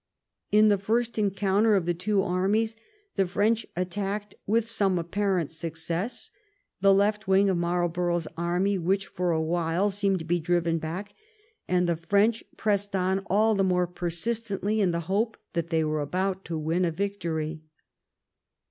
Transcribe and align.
In 0.51 0.69
the 0.69 0.79
first 0.79 1.19
encounter 1.19 1.75
of 1.75 1.85
the 1.85 1.93
two 1.93 2.23
armies 2.23 2.75
the 3.17 3.23
Erench 3.27 3.67
attacked, 3.75 4.33
with 4.47 4.67
some 4.67 4.97
apparent 4.97 5.51
success, 5.51 6.31
the 6.79 6.91
left 6.91 7.27
wing 7.27 7.51
of 7.51 7.57
Marlborough's 7.57 8.27
army, 8.35 8.79
which 8.79 9.05
for 9.05 9.29
a 9.29 9.39
while 9.39 9.91
seemed 9.91 10.17
to 10.17 10.25
be 10.25 10.39
driven 10.39 10.79
back, 10.79 11.13
and 11.67 11.87
the 11.87 11.97
Erench 11.97 12.41
pressed 12.57 12.95
on 12.95 13.19
all 13.27 13.53
the 13.53 13.63
more 13.63 13.85
persistently 13.85 14.81
in 14.81 14.89
the 14.89 15.01
hope 15.01 15.37
that 15.53 15.67
they 15.67 15.83
were 15.83 16.01
about 16.01 16.45
to 16.45 16.57
win 16.57 16.83
a 16.83 16.89
victory. 16.89 17.61